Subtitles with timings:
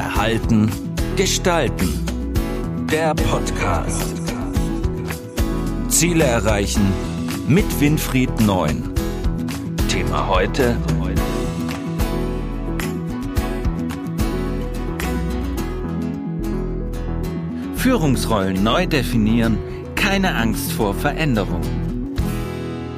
[0.00, 0.70] Verhalten,
[1.14, 1.90] Gestalten.
[2.90, 4.14] Der Podcast.
[5.88, 6.80] Ziele erreichen
[7.46, 8.94] mit Winfried Neun.
[9.90, 10.78] Thema heute.
[17.76, 19.58] Führungsrollen neu definieren,
[19.96, 21.60] keine Angst vor Veränderung.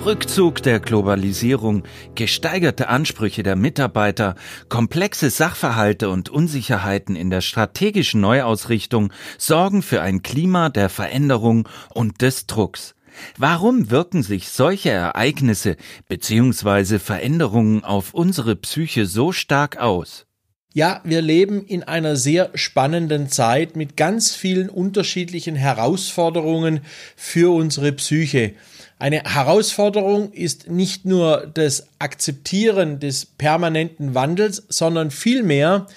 [0.04, 1.84] Rückzug der Globalisierung,
[2.16, 4.34] gesteigerte Ansprüche der Mitarbeiter,
[4.68, 12.20] komplexe Sachverhalte und Unsicherheiten in der strategischen Neuausrichtung sorgen für ein Klima der Veränderung und
[12.20, 12.96] des Drucks.
[13.38, 15.76] Warum wirken sich solche Ereignisse
[16.08, 16.98] bzw.
[16.98, 20.26] Veränderungen auf unsere Psyche so stark aus?
[20.74, 26.80] Ja, wir leben in einer sehr spannenden Zeit mit ganz vielen unterschiedlichen Herausforderungen
[27.14, 28.54] für unsere Psyche.
[29.02, 35.88] Eine Herausforderung ist nicht nur das Akzeptieren des permanenten Wandels, sondern vielmehr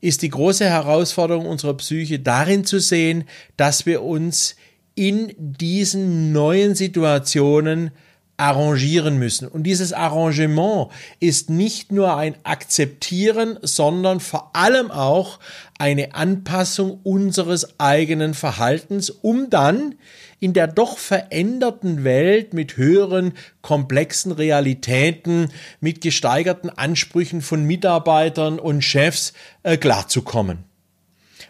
[0.00, 4.56] ist die große Herausforderung unserer Psyche darin zu sehen, dass wir uns
[4.96, 7.92] in diesen neuen Situationen
[8.38, 9.46] arrangieren müssen.
[9.46, 10.88] Und dieses Arrangement
[11.20, 15.38] ist nicht nur ein Akzeptieren, sondern vor allem auch
[15.78, 19.94] eine Anpassung unseres eigenen Verhaltens, um dann
[20.40, 28.82] in der doch veränderten Welt mit höheren, komplexen Realitäten, mit gesteigerten Ansprüchen von Mitarbeitern und
[28.82, 30.64] Chefs äh, klarzukommen.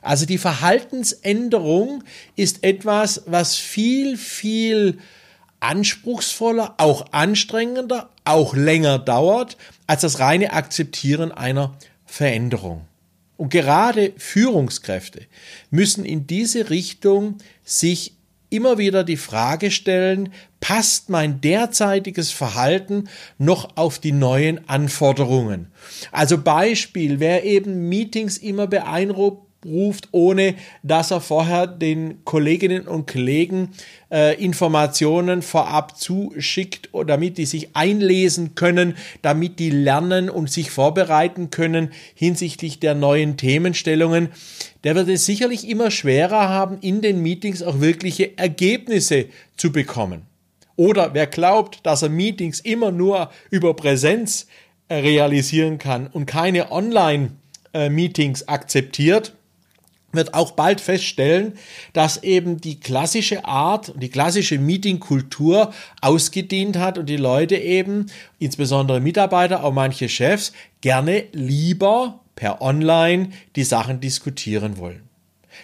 [0.00, 2.04] Also die Verhaltensänderung
[2.36, 4.98] ist etwas, was viel, viel
[5.60, 12.86] anspruchsvoller, auch anstrengender, auch länger dauert als das reine Akzeptieren einer Veränderung.
[13.36, 15.22] Und gerade Führungskräfte
[15.70, 18.14] müssen in diese Richtung sich
[18.50, 25.68] immer wieder die Frage stellen, passt mein derzeitiges Verhalten noch auf die neuen Anforderungen?
[26.12, 33.10] Also Beispiel, wer eben Meetings immer beeindruckt, ruft, ohne dass er vorher den Kolleginnen und
[33.10, 33.70] Kollegen
[34.10, 41.50] äh, Informationen vorab zuschickt, damit die sich einlesen können, damit die lernen und sich vorbereiten
[41.50, 44.28] können hinsichtlich der neuen Themenstellungen.
[44.84, 49.26] Der wird es sicherlich immer schwerer haben, in den Meetings auch wirkliche Ergebnisse
[49.56, 50.22] zu bekommen.
[50.76, 54.46] Oder wer glaubt, dass er Meetings immer nur über Präsenz
[54.86, 59.34] äh, realisieren kann und keine Online-Meetings äh, akzeptiert,
[60.12, 61.54] wird auch bald feststellen,
[61.92, 68.06] dass eben die klassische Art, die klassische Meetingkultur ausgedient hat und die Leute eben,
[68.38, 75.02] insbesondere Mitarbeiter, auch manche Chefs, gerne lieber per Online die Sachen diskutieren wollen.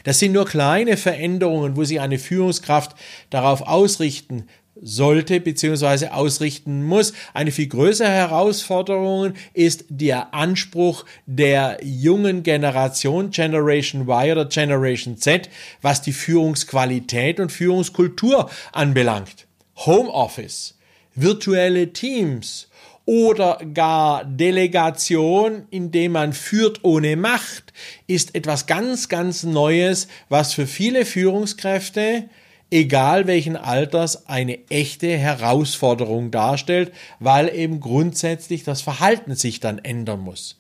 [0.03, 2.97] Das sind nur kleine Veränderungen, wo sich eine Führungskraft
[3.31, 4.49] darauf ausrichten
[4.81, 6.09] sollte bzw.
[6.09, 7.13] ausrichten muss.
[7.33, 15.49] Eine viel größere Herausforderung ist der Anspruch der jungen Generation, Generation Y oder Generation Z,
[15.83, 19.47] was die Führungsqualität und Führungskultur anbelangt.
[19.77, 20.79] Homeoffice,
[21.15, 22.69] virtuelle Teams
[23.07, 27.73] oder gar Delegation, indem man führt ohne Macht,
[28.07, 32.29] ist etwas ganz, ganz Neues, was für viele Führungskräfte
[32.71, 40.21] egal welchen Alters, eine echte Herausforderung darstellt, weil eben grundsätzlich das Verhalten sich dann ändern
[40.21, 40.59] muss.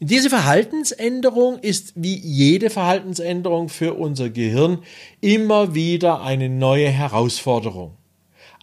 [0.00, 4.82] Diese Verhaltensänderung ist wie jede Verhaltensänderung für unser Gehirn
[5.22, 7.96] immer wieder eine neue Herausforderung.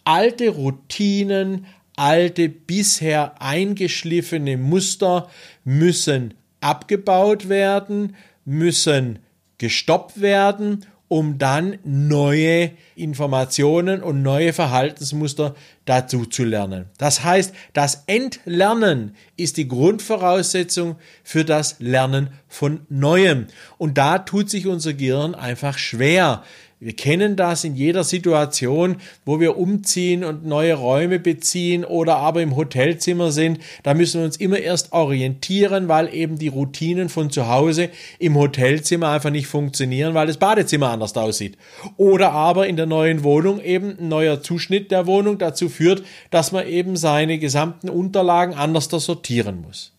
[0.03, 5.29] Alte Routinen, alte bisher eingeschliffene Muster
[5.63, 9.19] müssen abgebaut werden, müssen
[9.57, 15.53] gestoppt werden um dann neue Informationen und neue Verhaltensmuster
[15.85, 16.85] dazu zu lernen.
[16.97, 23.45] Das heißt, das Entlernen ist die Grundvoraussetzung für das Lernen von Neuem.
[23.77, 26.41] Und da tut sich unser Gehirn einfach schwer.
[26.83, 32.41] Wir kennen das in jeder Situation, wo wir umziehen und neue Räume beziehen oder aber
[32.41, 33.59] im Hotelzimmer sind.
[33.83, 38.35] Da müssen wir uns immer erst orientieren, weil eben die Routinen von zu Hause im
[38.35, 41.57] Hotelzimmer einfach nicht funktionieren, weil das Badezimmer anders aussieht.
[41.95, 46.51] Oder aber in der neuen Wohnung eben ein neuer Zuschnitt der Wohnung dazu führt, dass
[46.51, 49.93] man eben seine gesamten Unterlagen anders sortieren muss.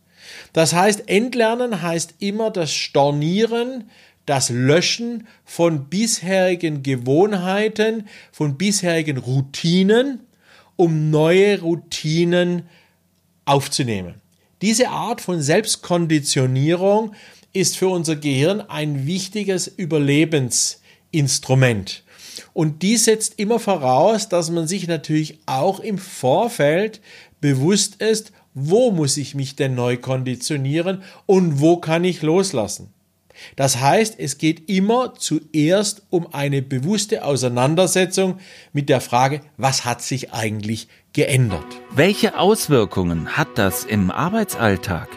[0.53, 3.91] Das heißt, Entlernen heißt immer das Stornieren
[4.27, 10.21] das Löschen von bisherigen Gewohnheiten, von bisherigen Routinen,
[10.77, 12.63] um neue Routinen
[13.45, 14.15] aufzunehmen.
[14.63, 17.13] Diese Art von Selbstkonditionierung
[17.53, 22.03] ist für unser Gehirn ein wichtiges Überlebensinstrument.
[22.53, 27.01] Und dies setzt immer voraus, dass man sich natürlich auch im Vorfeld
[27.41, 32.93] bewusst ist, wo muss ich mich denn neu konditionieren und wo kann ich loslassen.
[33.57, 38.39] Das heißt, es geht immer zuerst um eine bewusste Auseinandersetzung
[38.73, 41.67] mit der Frage, was hat sich eigentlich geändert?
[41.91, 45.09] Welche Auswirkungen hat das im Arbeitsalltag?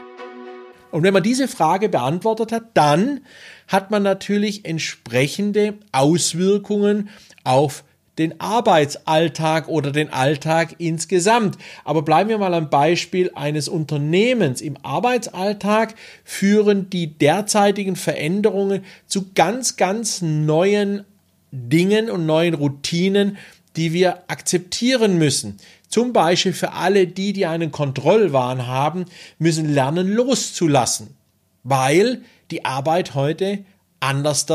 [0.92, 3.22] Und wenn man diese Frage beantwortet hat, dann
[3.68, 7.10] hat man natürlich entsprechende Auswirkungen
[7.44, 7.84] auf
[8.18, 11.58] den Arbeitsalltag oder den Alltag insgesamt.
[11.84, 14.62] Aber bleiben wir mal am Beispiel eines Unternehmens.
[14.62, 21.04] Im Arbeitsalltag führen die derzeitigen Veränderungen zu ganz, ganz neuen
[21.52, 23.38] Dingen und neuen Routinen,
[23.76, 25.58] die wir akzeptieren müssen.
[25.88, 29.06] Zum Beispiel für alle die, die einen Kontrollwahn haben,
[29.40, 31.16] müssen lernen loszulassen,
[31.64, 33.60] weil die Arbeit heute
[34.00, 34.46] anders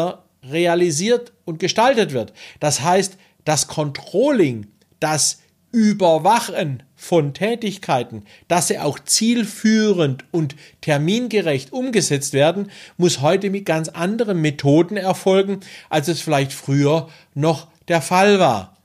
[0.44, 2.32] realisiert und gestaltet wird.
[2.60, 4.66] Das heißt, das Controlling,
[5.00, 5.38] das
[5.72, 13.88] Überwachen von Tätigkeiten, dass sie auch zielführend und termingerecht umgesetzt werden, muss heute mit ganz
[13.88, 18.76] anderen Methoden erfolgen, als es vielleicht früher noch der Fall war.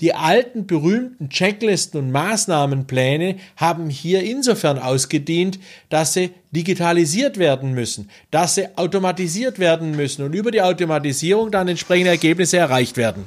[0.00, 5.58] Die alten berühmten Checklisten und Maßnahmenpläne haben hier insofern ausgedient,
[5.88, 11.68] dass sie digitalisiert werden müssen, dass sie automatisiert werden müssen und über die Automatisierung dann
[11.68, 13.24] entsprechende Ergebnisse erreicht werden.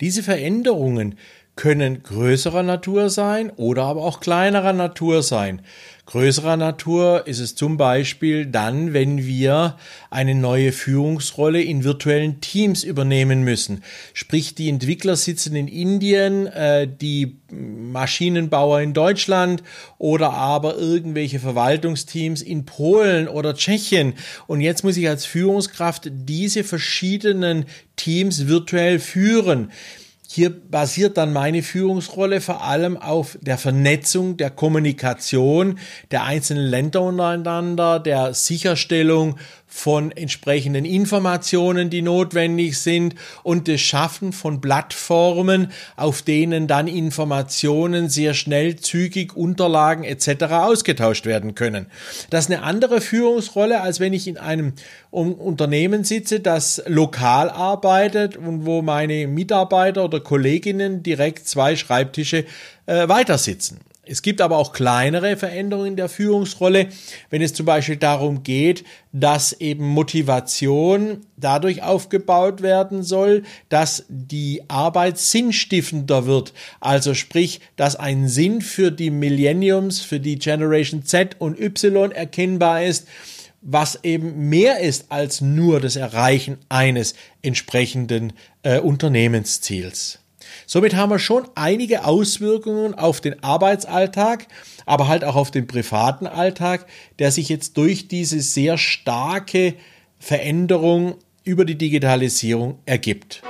[0.00, 1.16] Diese Veränderungen
[1.56, 5.62] können größerer Natur sein oder aber auch kleinerer Natur sein.
[6.04, 9.76] Größerer Natur ist es zum Beispiel dann, wenn wir
[10.08, 13.82] eine neue Führungsrolle in virtuellen Teams übernehmen müssen.
[14.12, 19.64] Sprich, die Entwickler sitzen in Indien, äh, die Maschinenbauer in Deutschland
[19.98, 24.12] oder aber irgendwelche Verwaltungsteams in Polen oder Tschechien.
[24.46, 27.64] Und jetzt muss ich als Führungskraft diese verschiedenen
[27.96, 29.72] Teams virtuell führen.
[30.28, 35.78] Hier basiert dann meine Führungsrolle vor allem auf der Vernetzung, der Kommunikation
[36.10, 39.36] der einzelnen Länder untereinander, der Sicherstellung
[39.66, 48.08] von entsprechenden Informationen, die notwendig sind und das Schaffen von Plattformen, auf denen dann Informationen
[48.08, 50.44] sehr schnell, zügig, Unterlagen etc.
[50.44, 51.86] ausgetauscht werden können.
[52.30, 54.72] Das ist eine andere Führungsrolle, als wenn ich in einem
[55.10, 62.44] Unternehmen sitze, das lokal arbeitet und wo meine Mitarbeiter oder Kolleginnen direkt zwei Schreibtische
[62.86, 63.80] äh, weiter sitzen.
[64.08, 66.88] Es gibt aber auch kleinere Veränderungen der Führungsrolle,
[67.28, 74.62] wenn es zum Beispiel darum geht, dass eben Motivation dadurch aufgebaut werden soll, dass die
[74.68, 76.52] Arbeit sinnstiftender wird.
[76.78, 82.84] Also sprich, dass ein Sinn für die Millenniums, für die Generation Z und Y erkennbar
[82.84, 83.08] ist,
[83.60, 90.20] was eben mehr ist als nur das Erreichen eines entsprechenden äh, Unternehmensziels.
[90.66, 94.46] Somit haben wir schon einige Auswirkungen auf den Arbeitsalltag,
[94.86, 96.86] aber halt auch auf den privaten Alltag,
[97.18, 99.74] der sich jetzt durch diese sehr starke
[100.18, 103.42] Veränderung über die Digitalisierung ergibt.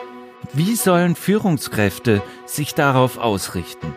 [0.52, 3.94] Wie sollen Führungskräfte sich darauf ausrichten?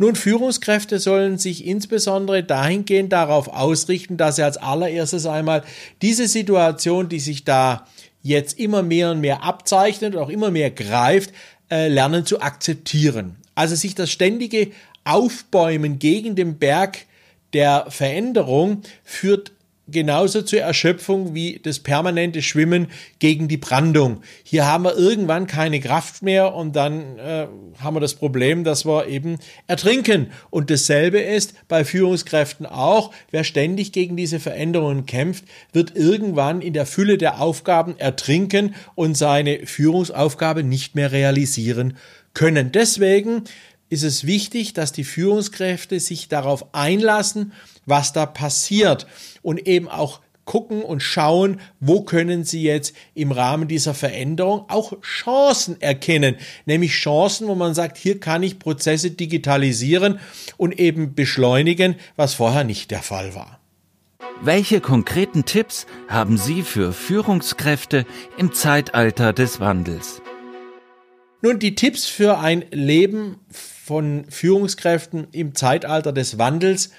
[0.00, 5.64] Nun, Führungskräfte sollen sich insbesondere dahingehend darauf ausrichten, dass sie als allererstes einmal
[6.02, 7.84] diese Situation, die sich da
[8.22, 11.32] jetzt immer mehr und mehr abzeichnet und auch immer mehr greift,
[11.70, 13.36] äh, lernen zu akzeptieren.
[13.54, 14.70] Also sich das ständige
[15.04, 17.06] Aufbäumen gegen den Berg
[17.52, 19.52] der Veränderung führt
[19.90, 24.22] genauso zur Erschöpfung wie das permanente Schwimmen gegen die Brandung.
[24.44, 27.46] Hier haben wir irgendwann keine Kraft mehr und dann äh,
[27.80, 30.28] haben wir das Problem, dass wir eben ertrinken.
[30.50, 33.12] Und dasselbe ist bei Führungskräften auch.
[33.30, 39.16] Wer ständig gegen diese Veränderungen kämpft, wird irgendwann in der Fülle der Aufgaben ertrinken und
[39.16, 41.96] seine Führungsaufgabe nicht mehr realisieren
[42.34, 42.72] können.
[42.72, 43.44] Deswegen
[43.90, 47.52] ist es wichtig, dass die Führungskräfte sich darauf einlassen,
[47.86, 49.06] was da passiert
[49.42, 54.98] und eben auch gucken und schauen, wo können sie jetzt im Rahmen dieser Veränderung auch
[55.02, 60.20] Chancen erkennen, nämlich Chancen, wo man sagt, hier kann ich Prozesse digitalisieren
[60.56, 63.60] und eben beschleunigen, was vorher nicht der Fall war.
[64.40, 68.06] Welche konkreten Tipps haben Sie für Führungskräfte
[68.38, 70.22] im Zeitalter des Wandels?
[71.42, 73.36] Nun, die Tipps für ein Leben
[73.88, 76.90] von Führungskräften im Zeitalter des Wandels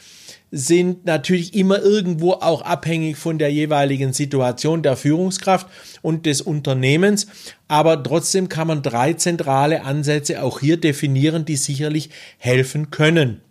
[0.49, 5.67] sind natürlich immer irgendwo auch abhängig von der jeweiligen Situation der Führungskraft
[6.01, 7.27] und des Unternehmens.
[7.67, 13.41] Aber trotzdem kann man drei zentrale Ansätze auch hier definieren, die sicherlich helfen können.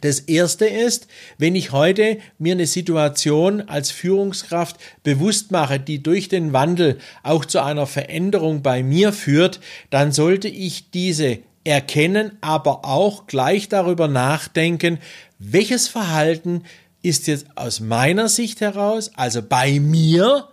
[0.00, 1.06] Das erste ist,
[1.36, 7.44] wenn ich heute mir eine Situation als Führungskraft bewusst mache, die durch den Wandel auch
[7.44, 14.06] zu einer Veränderung bei mir führt, dann sollte ich diese erkennen, aber auch gleich darüber
[14.06, 14.98] nachdenken,
[15.38, 16.64] welches Verhalten
[17.02, 20.48] ist jetzt aus meiner Sicht heraus, also bei mir,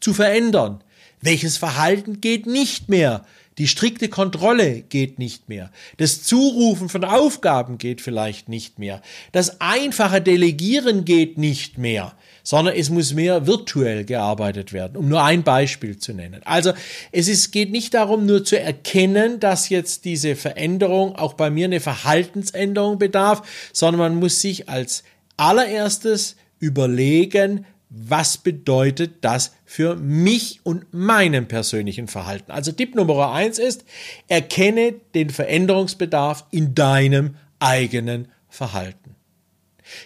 [0.00, 0.82] zu verändern?
[1.20, 3.24] Welches Verhalten geht nicht mehr?
[3.60, 5.70] Die strikte Kontrolle geht nicht mehr.
[5.98, 9.02] Das Zurufen von Aufgaben geht vielleicht nicht mehr.
[9.32, 15.22] Das einfache Delegieren geht nicht mehr, sondern es muss mehr virtuell gearbeitet werden, um nur
[15.22, 16.40] ein Beispiel zu nennen.
[16.46, 16.72] Also
[17.12, 21.66] es ist, geht nicht darum, nur zu erkennen, dass jetzt diese Veränderung auch bei mir
[21.66, 23.42] eine Verhaltensänderung bedarf,
[23.74, 25.04] sondern man muss sich als
[25.36, 32.52] allererstes überlegen, was bedeutet das für mich und meinen persönlichen Verhalten.
[32.52, 33.84] Also Tipp Nummer eins ist,
[34.28, 39.16] erkenne den Veränderungsbedarf in deinem eigenen Verhalten.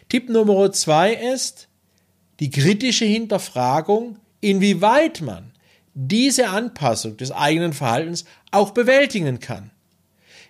[0.09, 1.69] Tipp Nummer zwei ist
[2.41, 5.53] die kritische Hinterfragung, inwieweit man
[5.93, 9.71] diese Anpassung des eigenen Verhaltens auch bewältigen kann.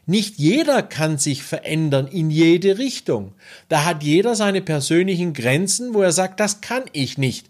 [0.07, 3.33] Nicht jeder kann sich verändern in jede Richtung.
[3.69, 7.49] Da hat jeder seine persönlichen Grenzen, wo er sagt, das kann ich nicht.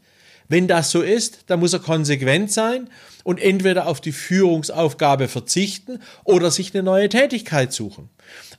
[0.48, 2.88] Wenn das so ist, dann muss er konsequent sein
[3.24, 8.10] und entweder auf die Führungsaufgabe verzichten oder sich eine neue Tätigkeit suchen.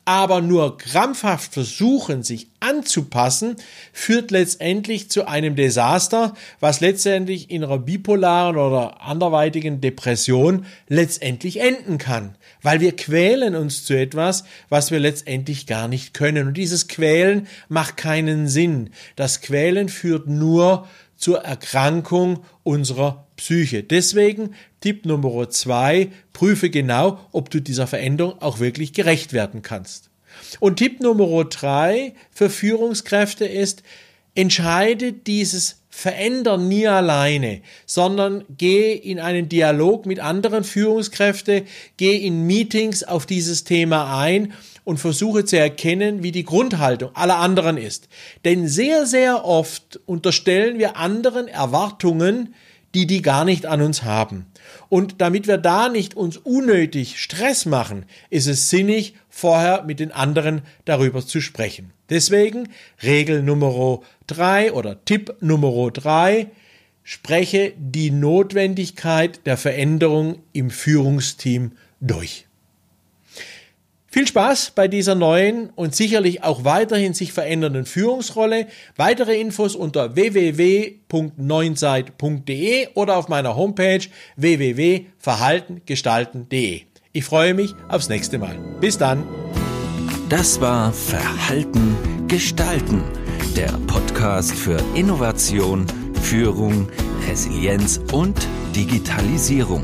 [0.08, 3.56] Aber nur krampfhaft versuchen, sich anzupassen,
[3.92, 11.98] führt letztendlich zu einem Desaster, was letztendlich in einer bipolaren oder anderweitigen Depression letztendlich enden
[11.98, 12.36] kann.
[12.62, 16.50] Weil wir quälen uns zu etwas, was wir letztendlich gar nicht können.
[16.50, 18.92] Und dieses Quälen macht keinen Sinn.
[19.16, 23.84] Das Quälen führt nur zur Erkrankung unserer Psyche.
[23.84, 30.10] Deswegen Tipp Nummer zwei, prüfe genau, ob du dieser Veränderung auch wirklich gerecht werden kannst.
[30.60, 33.84] Und Tipp Nummer drei für Führungskräfte ist,
[34.36, 41.64] entscheide dieses Verändern nie alleine, sondern geh in einen Dialog mit anderen Führungskräften,
[41.96, 44.52] geh in Meetings auf dieses Thema ein
[44.84, 48.10] und versuche zu erkennen, wie die Grundhaltung aller anderen ist.
[48.44, 52.54] Denn sehr, sehr oft unterstellen wir anderen Erwartungen,
[52.96, 54.46] die die gar nicht an uns haben.
[54.88, 60.14] Und damit wir da nicht uns unnötig Stress machen, ist es sinnig, vorher mit den
[60.14, 61.92] anderen darüber zu sprechen.
[62.10, 62.70] Deswegen
[63.04, 66.48] Regel Nummer drei oder Tipp Nummer drei,
[67.04, 72.45] spreche die Notwendigkeit der Veränderung im Führungsteam durch.
[74.16, 78.68] Viel Spaß bei dieser neuen und sicherlich auch weiterhin sich verändernden Führungsrolle.
[78.96, 84.00] Weitere Infos unter www.neunzeit.de oder auf meiner Homepage
[84.38, 86.84] www.verhaltengestalten.de.
[87.12, 88.58] Ich freue mich aufs nächste Mal.
[88.80, 89.26] Bis dann.
[90.30, 91.98] Das war Verhalten
[92.30, 93.04] gestalten,
[93.58, 95.88] der Podcast für Innovation,
[96.22, 96.88] Führung,
[97.28, 99.84] Resilienz und Digitalisierung.